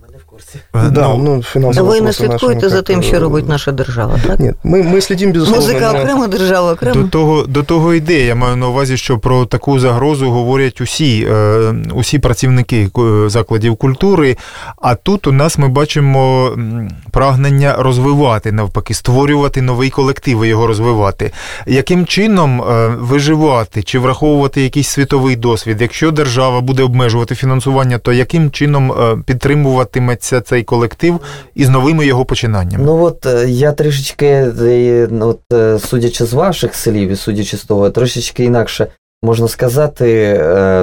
[0.75, 3.21] Е, Да, ну, ну, финансовые Ви не вопросы наши слідкуєте за никак, тим, що э,
[3.21, 4.41] робить наша держава, так?
[4.41, 5.63] Нет, мы, мы следим, безусловно.
[5.67, 7.09] Музика за- окремо, держава До окремо.
[7.09, 8.21] того, до того йде.
[8.27, 13.77] Я маю на увазі, що про таку загрозу говорять усі, е, усі працівники е, закладів
[13.77, 14.37] культури.
[14.77, 20.67] А тут у нас ми бачимо м, прагнення розвивати, навпаки, створювати новий колектив і його
[20.67, 21.31] розвивати.
[21.67, 25.81] Яким чином е, виживати чи враховувати якийсь світовий досвід?
[25.81, 29.17] Якщо держава буде обмежувати фінансування, то яким чином е,
[30.30, 31.20] Підтримуватиметься цей колектив
[31.56, 32.84] із новими його починаннями?
[32.86, 37.64] Ну от е, я трішечки, е, от, е, судячи з ваших слів і судячи з
[37.64, 38.88] того, трошечки інакше
[39.24, 40.34] можна сказати,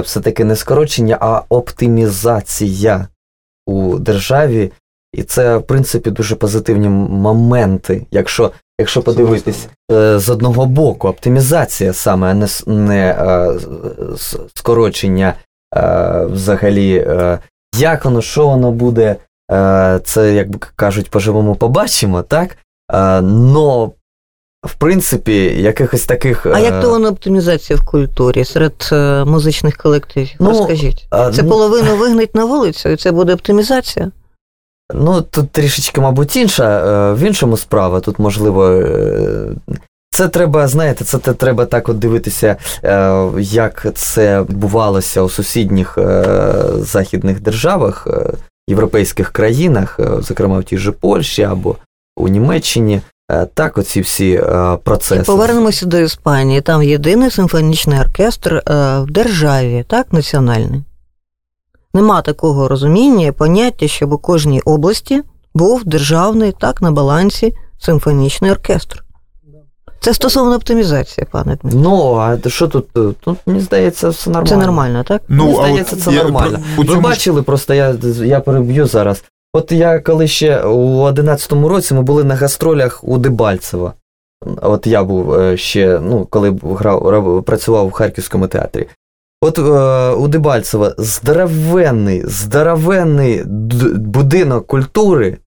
[0.05, 3.07] все-таки не скорочення, а оптимізація
[3.67, 4.71] у державі.
[5.13, 8.05] І це, в принципі, дуже позитивні моменти.
[8.11, 9.67] Якщо, якщо подивитись
[10.15, 13.15] з одного боку, оптимізація саме, а не, не
[14.15, 15.33] с- скорочення
[15.75, 17.07] е, взагалі,
[17.79, 19.15] як воно, що воно буде.
[19.51, 22.57] Е, Це, як би кажуть, поживемо, побачимо, так?
[22.93, 23.91] Е, Но,
[24.65, 26.45] в принципі, якихось таких.
[26.45, 30.29] А е, як то воно оптимізація в культурі серед е, музичних колективів?
[30.39, 31.07] Ну, Розкажіть.
[31.13, 34.11] е, Це ну, половину вигнать на вулицю, і це буде оптимізація?
[34.93, 37.99] Ну, тут трішечки, мабуть, інша, е, в іншому справа.
[37.99, 39.49] Тут, можливо, е,
[40.09, 46.23] це треба, знаєте, це треба так от дивитися, е, як це відбувалося у сусідніх е,
[46.77, 48.33] західних державах, е,
[48.67, 51.75] європейських країнах, е, зокрема в тій же Польщі або
[52.15, 53.01] у Німеччині.
[53.31, 55.23] Е, Так, оці всі е, процеси.
[55.23, 56.61] Повернемося до Іспанії.
[56.61, 60.83] Там єдиний симфонічний оркестр в державі, так, національний.
[61.93, 69.03] Нема такого розуміння, поняття, щоб у кожній області був державний, так, на балансі симфонічний оркестр.
[69.99, 71.79] Це стосовно оптимізації, пане Дмитро.
[71.83, 72.85] Ну, а що тут?
[73.19, 74.49] Тут, мені здається, все нормально.
[74.49, 75.21] Це нормально, так?
[75.27, 76.51] Мені здається, це я нормально.
[76.75, 79.23] про- Ви цьому бачили, просто я, я переб'ю зараз.
[79.53, 83.93] От я коли ще у 11-му році ми були на гастролях у Дебальцево.
[84.61, 88.87] От я був е, ще, ну, коли грав, працював в Харківському театрі.
[89.41, 89.61] От е,
[90.15, 93.43] у Дебальцево здоровенний, здоровенний
[93.95, 95.37] будинок культури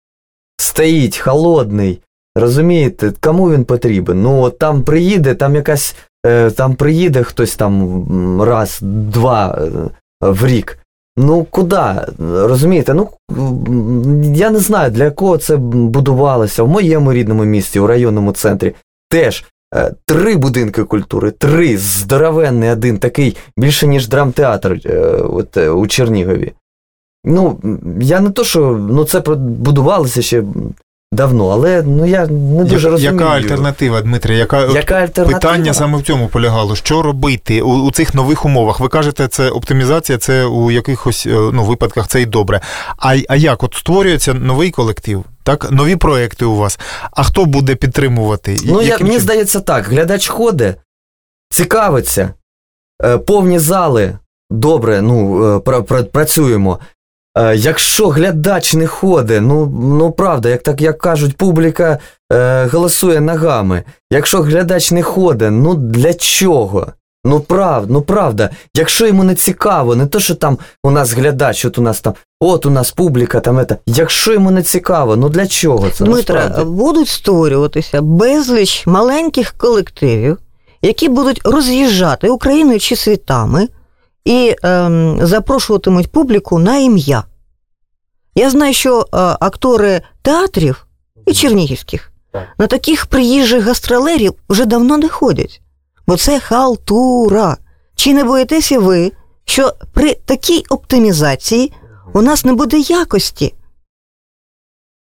[0.61, 2.01] стоїть холодний.
[2.35, 4.23] Розумієте, кому він потрібен?
[4.23, 9.71] Ну, от там приїде, там якась, е, там приїде хтось там раз, два е,
[10.21, 10.79] в рік.
[11.17, 11.77] Ну, куди?
[12.19, 12.95] Розумієте?
[12.95, 13.09] Ну,
[14.35, 18.75] я не знаю, для кого це будувалося в моєму рідному місті, у районному центрі.
[19.11, 25.71] Теж е, три будинки культури, три, здоровенний один, такий більше, ніж драмтеатр е, от, е,
[25.71, 26.53] у Чернігові.
[27.25, 27.61] Ну,
[28.01, 30.45] я не то, що ну, це будувалося ще
[31.13, 33.15] давно, але ну, я не дуже Я- розумію.
[33.21, 34.39] Яка альтернатива, Дмитрий?
[34.39, 35.39] Яка, Яка альтернатива?
[35.41, 36.77] Питання саме в цьому полягало.
[36.77, 38.81] Що робити у, у цих нових умовах?
[38.81, 42.61] Ви кажете, це оптимізація, це у якихось е, ну, випадках це і добре.
[42.99, 43.63] А, а як?
[43.63, 45.71] От створюється новий колектив, так?
[45.71, 46.79] Нові проекти у вас.
[47.11, 48.59] А хто буде підтримувати?
[48.67, 50.77] Ну, я, мені здається так, глядач ходить,
[51.51, 52.35] цікавиться,
[53.05, 54.19] е, повні зали,
[54.51, 56.79] добре, ну, е, пра- пра- працюємо.
[57.39, 61.99] Е, Якщо глядач не ходить, ну, ну правда, як так як кажуть, публіка
[62.33, 63.83] е, голосує ногами.
[64.13, 66.87] Якщо глядач не ходить, ну для чого?
[67.25, 71.65] Ну правда, ну правда, якщо йому не цікаво, не то, що там у нас глядач,
[71.65, 73.77] от у нас там, от у нас публіка, там ета.
[73.87, 76.05] Якщо йому не цікаво, ну для чого це?
[76.05, 76.65] Насправді?
[76.65, 80.39] будуть створюватися безліч маленьких колективів,
[80.83, 83.69] які будуть роз'їжджати Україною чи світами
[84.25, 87.25] і ем, запрошуватимуть публіку на ім'я.
[88.35, 89.05] Я знаю, що е,
[89.41, 90.87] актори театрів
[91.27, 92.13] і чернігівських
[92.59, 95.63] на таких приїжджих гастролерів вже давно не ходять,
[96.07, 97.57] бо це халтура.
[97.95, 99.13] Чи не боїтеся ви,
[99.45, 101.73] що при такій оптимізації
[102.15, 103.55] у нас не буде якості?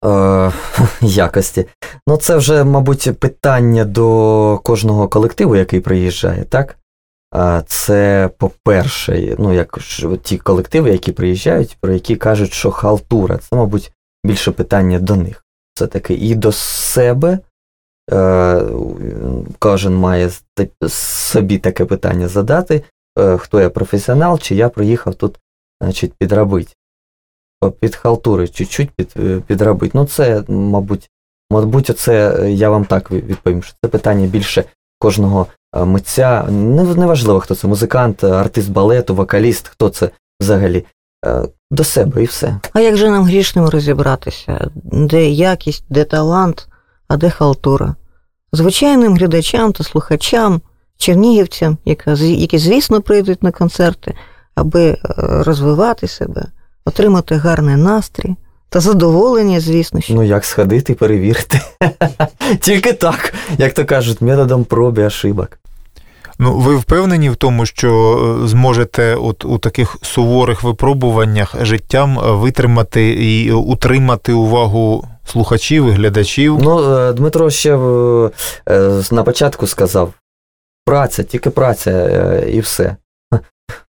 [0.05, 0.53] Е,
[1.01, 1.67] якості.
[2.09, 6.77] Ну, це вже, мабуть, питання до кожного колективу, який приїжджає, так?
[7.67, 9.79] Це, по-перше, ну, як
[10.23, 13.93] ті колективи, які приїжджають, про які кажуть, що халтура, це, мабуть,
[14.25, 15.45] більше питання до них.
[15.75, 17.39] Все-таки і до себе.
[18.13, 18.63] Е,
[19.59, 20.31] Кожен має
[20.89, 22.83] собі таке питання задати,
[23.19, 25.39] е, хто я професіонал, чи я приїхав тут,
[25.81, 26.73] значить, підробити
[27.81, 29.99] під халтури чуть-чуть під, е, підробити.
[29.99, 31.11] Ну, це, мабуть,
[31.51, 34.65] мабуть, це я вам так відповім, що це питання більше
[34.99, 36.43] кожного митця.
[36.97, 40.85] Неважливо, хто це музикант, артист балету, вокаліст, хто це взагалі.
[41.27, 42.61] Е, До себе і все.
[42.73, 46.69] А як же нам грішним розібратися, де якість, де талант,
[47.09, 47.95] а де халтура?
[48.53, 50.61] Звичайним глядачам та слухачам
[50.97, 54.15] чернігівцям, які, звісно, прийдуть на концерти,
[54.55, 56.47] аби розвивати себе,
[56.85, 58.37] отримати гарний настрій.
[58.77, 60.01] Та задоволення, звісно.
[60.01, 60.15] що.
[60.15, 61.61] Ну, як сходити, перевірити.
[62.61, 65.59] Тільки так, як то кажуть, методом проби ошибок.
[66.39, 72.31] Ну, ви впевнені в тому, що е, зможете от у таких суворих випробуваннях життям е,
[72.33, 76.59] витримати і утримати увагу слухачів і глядачів?
[76.63, 77.77] Ну, е, Дмитро ще
[79.11, 80.13] на початку сказав:
[80.87, 82.97] праця, тільки праця і все.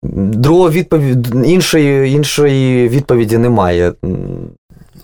[0.04, 3.94] Другого відповіді іншої іншої відповіді немає.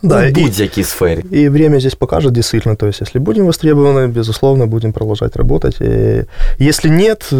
[0.05, 1.23] Да, в будь-якій сфере.
[1.33, 5.81] И время здесь покажет действительно, то есть если будем востребованы, безусловно, будем продолжать работать.
[5.81, 6.25] И
[6.59, 7.33] если нет,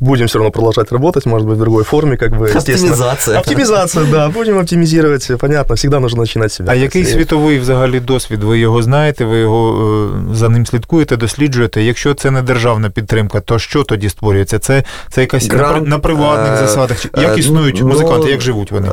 [0.00, 3.38] будем все равно продолжать работать, может быть, в другой форме, как бы, Оптимизация.
[3.38, 6.72] Оптимизация, да, будем оптимизировать, понятно, всегда нужно начинать себя.
[6.72, 8.42] А який світовий взагалі досвід?
[8.42, 11.82] Ви його знаєте, ви його за ним слідкуєте, досліджуєте?
[11.82, 14.58] Якщо це не державна підтримка, то що тоді створюється?
[14.58, 17.06] Це, це якась Грант, на приватних засадах?
[17.16, 18.88] Як існують музиканти, як живуть вони?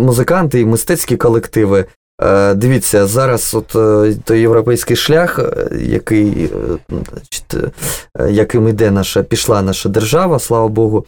[0.00, 1.99] Музиканти і мистецькі колективи Е,
[2.55, 6.51] дивіться, зараз от е, той європейський шлях, е, який,
[8.29, 11.05] яким іде наша, пішла наша держава, слава Богу,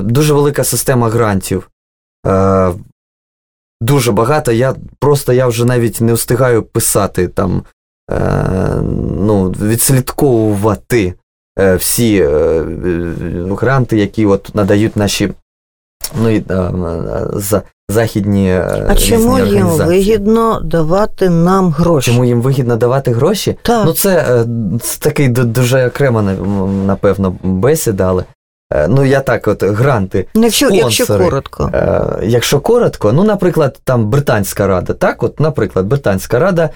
[0.00, 1.70] дуже велика система грантів.
[3.80, 4.52] Дуже багато.
[4.52, 7.62] Я просто я вже навіть не встигаю писати там,
[9.20, 11.14] ну, відслідковувати
[11.76, 12.22] всі
[13.50, 15.32] гранти, які от надають наші
[16.22, 16.42] ну,
[17.32, 18.50] за західні.
[18.50, 22.10] Е, а чому їм вигідно давати нам гроші?
[22.10, 23.56] Чому їм вигідно давати гроші?
[23.62, 23.86] Так.
[23.86, 24.46] Ну, це, е,
[24.80, 26.22] це такий дуже окремо,
[26.86, 28.24] напевно, бесіда, але.
[28.72, 30.26] Е, ну, я так, от гранти.
[30.34, 31.70] Ну, якщо якщо коротко.
[32.22, 36.70] Якщо коротко, ну, наприклад, там Британська рада, так, от, наприклад, Британська рада,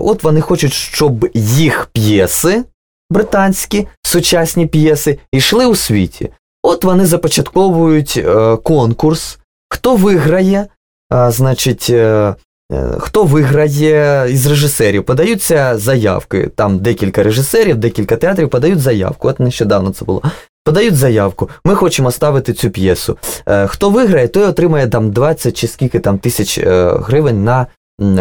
[0.00, 2.64] от вони хочуть, щоб їх п'єси,
[3.10, 6.30] британські, сучасні п'єси, йшли у світі.
[6.62, 8.24] От вони започатковують
[8.62, 9.38] конкурс
[9.72, 10.66] Хто виграє,
[11.10, 12.34] а, значить, е,
[12.72, 15.04] е, хто виграє із режисерів?
[15.04, 16.50] Подаються заявки.
[16.54, 19.28] Там декілька режисерів, декілька театрів подають заявку.
[19.28, 20.22] От нещодавно це було.
[20.64, 23.18] Подають заявку, ми хочемо ставити цю п'єсу.
[23.46, 26.60] Е, хто виграє, той отримає там 20 чи скільки там тисяч
[26.94, 27.66] гривень на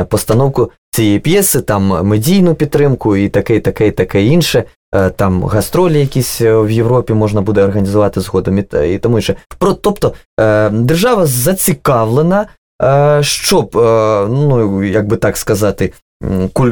[0.10, 4.64] постановку цієї п'єси, там медійну підтримку і таке, таке, таке інше.
[4.96, 9.36] Е, там гастролі якісь е, в Європі можна буде організувати згодом і, тому інше.
[9.82, 12.48] Тобто е, держава зацікавлена,
[13.22, 13.72] щоб,
[14.32, 15.94] ну як би так сказати,
[16.54, 16.72] куль...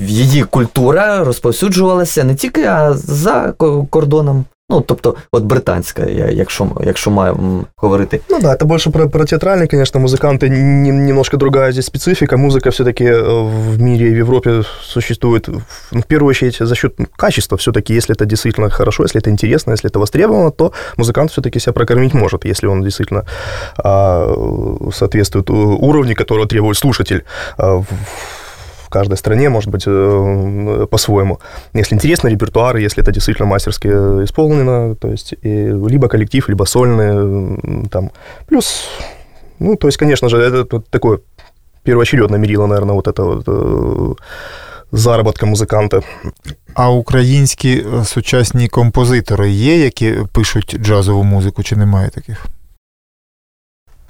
[0.00, 3.52] її культура розповсюджувалася не тільки а за
[3.90, 8.20] кордоном Ну, тобто, от британська, якщо якщо маємо говорити.
[8.30, 12.36] Ну да, это больше про, про театральные, конечно, музыканты, не, немножко другая здесь специфика.
[12.36, 13.42] Музыка все-таки э,
[13.72, 15.48] в мире и в Европе существует,
[15.90, 17.56] в первую очередь, за счет качества.
[17.56, 21.72] Все-таки, если это действительно хорошо, если это интересно, если это востребовано, то музыкант все-таки себя
[21.72, 23.24] прокормить может, если он действительно
[23.76, 24.34] а,
[24.92, 27.24] соответствует уровню, которого требует слушатель.
[27.58, 27.82] А,
[28.91, 31.39] каждой стране, может быть, э, по-своему.
[31.73, 33.87] Если интересный репертуар, если это действительно мастерски
[34.23, 38.11] исполнено, то есть и либо коллектив, либо сольный, там,
[38.47, 38.85] плюс,
[39.59, 41.19] ну, то есть, конечно же, это такое
[41.83, 44.15] первоочередное мерило, наверное, вот это вот э,
[44.91, 46.01] заробітка музиканта.
[46.73, 52.45] А українські сучасні композитори є, які пишуть джазову музику, чи немає таких?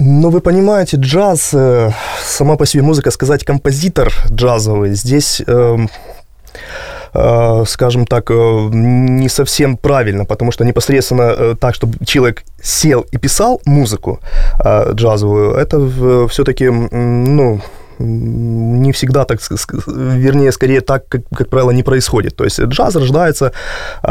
[0.05, 1.92] Ну, вы понимаете, джаз, э,
[2.24, 5.40] сама по себе музыка, сказать композитор джазовый, здесь...
[5.46, 5.76] Э,
[7.14, 13.07] э, скажем так, э, не совсем правильно, потому что непосредственно э, так, чтобы человек сел
[13.12, 14.18] и писал музыку
[14.64, 17.61] э, джазовую, это все-таки, ну,
[17.99, 19.40] не всегда так,
[19.86, 22.36] вернее, скорее так, как, как правило, не происходит.
[22.36, 23.53] То есть джаз рождается
[24.03, 24.09] э,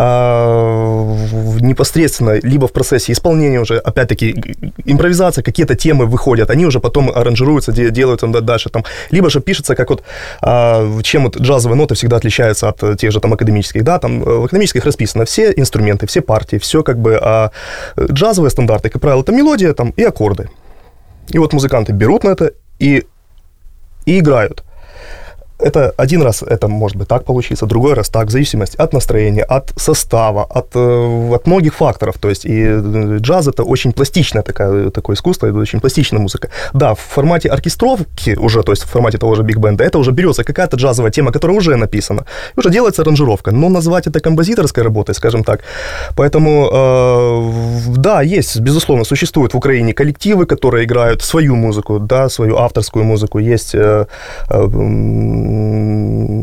[1.62, 7.72] непосредственно либо в процессе исполнения уже, опять-таки, импровизация, какие-то темы выходят, они уже потом аранжируются,
[7.72, 10.04] делают там дальше там, либо же пишется, как вот,
[10.42, 14.46] э, чем вот джазовые ноты всегда отличаются от тех же там академических, да, там в
[14.46, 17.52] академических расписано все инструменты, все партии, все как бы, а
[18.00, 20.50] джазовые стандарты, как правило, это мелодия там и аккорды.
[21.30, 23.06] И вот музыканты берут на это и
[24.06, 24.64] и играют.
[25.62, 29.44] Это один раз это может быть так получиться, другой раз так, в зависимости от настроения,
[29.44, 32.18] от состава, от, э, от многих факторов.
[32.18, 36.50] То есть и э, джаз это очень пластичное такое, такое искусство, это очень пластичная музыка.
[36.74, 40.44] Да, в формате оркестровки уже, то есть в формате того же биг-бенда, это уже берется
[40.44, 43.52] какая-то джазовая тема, которая уже написана, и уже делается аранжировка.
[43.52, 45.62] Но назвать это композиторской работой, скажем так.
[46.16, 52.58] Поэтому, э, да, есть, безусловно, существуют в Украине коллективы, которые играют свою музыку, да, свою
[52.58, 53.40] авторскую музыку.
[53.40, 54.06] Есть э,
[54.50, 54.68] э,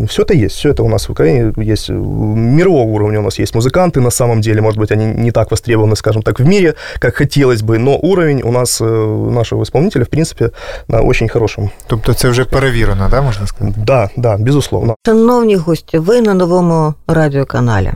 [0.07, 1.89] все это есть, все это у нас в Украине есть.
[1.89, 5.95] Мирового уровня у нас есть музыканты, на самом деле, может быть, они не так востребованы,
[5.95, 10.09] скажем так, в мире, как хотелось бы, но уровень у нас, э, нашего исполнителя, в
[10.09, 10.51] принципе,
[10.88, 11.70] на очень хорошем.
[11.88, 13.76] Тобто це вже перевірено, да, можна сказати?
[13.86, 14.95] Да, да, безусловно.
[15.05, 17.93] Шановні гості, ви на новому радіоканалі.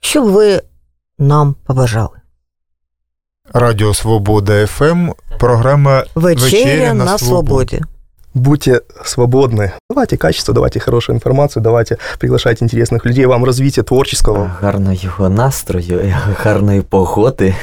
[0.00, 0.60] Що б ви
[1.18, 2.20] нам побажали?
[3.52, 5.08] Радіо Свобода ФМ,
[5.38, 7.80] програма Вечеря, на, свободі.
[8.35, 9.71] Будьте свободны.
[9.89, 14.51] Давайте качество, давайте хорошую информацию, давайте приглашайте интересных людей, вам развитие творческого.
[14.59, 16.13] Гарного настрою,
[16.43, 17.55] гарної погоди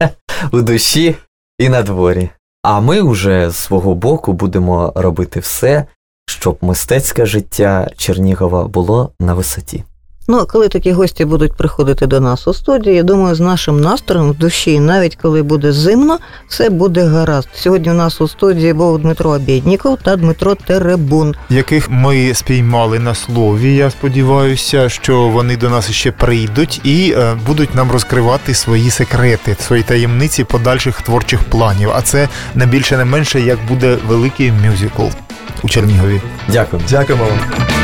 [0.52, 1.16] у душі
[1.58, 2.30] і на дворі.
[2.62, 5.84] А ми вже з свого боку будемо робити все,
[6.26, 9.84] щоб мистецьке життя Чернігова було на висоті.
[10.28, 14.30] Ну, коли такі гості будуть приходити до нас у студії, я думаю, з нашим настроєм
[14.30, 16.18] в душі, навіть коли буде зимно,
[16.48, 17.48] все буде гаразд.
[17.54, 23.14] Сьогодні у нас у студії був Дмитро Обєдніков та Дмитро Теребун, яких ми спіймали на
[23.14, 23.74] слові.
[23.74, 29.56] Я сподіваюся, що вони до нас ще прийдуть і е, будуть нам розкривати свої секрети,
[29.60, 31.90] свої таємниці подальших творчих планів.
[31.94, 35.02] А це не більше, не менше, як буде великий мюзикл
[35.62, 36.20] у Чернігові.
[36.48, 36.82] Дякую.
[36.88, 37.83] Дякуємо вам.